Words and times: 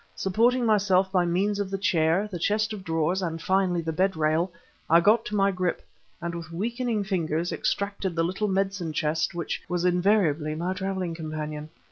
Supporting 0.15 0.65
myself 0.65 1.11
by 1.11 1.25
means 1.27 1.59
of 1.59 1.69
the 1.69 1.77
chair, 1.77 2.27
the 2.31 2.39
chest 2.39 2.73
of 2.73 2.83
drawers, 2.83 3.21
and 3.21 3.39
finally, 3.39 3.81
the 3.81 3.93
bed 3.93 4.17
rail, 4.17 4.51
I 4.89 4.99
got 4.99 5.25
to 5.25 5.35
my 5.35 5.51
grip, 5.51 5.85
and 6.19 6.33
with 6.33 6.51
weakening 6.51 7.03
fingers, 7.03 7.51
extracted 7.51 8.15
the 8.15 8.23
little 8.23 8.47
medicine 8.47 8.93
chest 8.93 9.35
which 9.35 9.61
was 9.69 9.85
invariably 9.85 10.55
my 10.55 10.73
traveling 10.73 11.13
companion. 11.13 11.69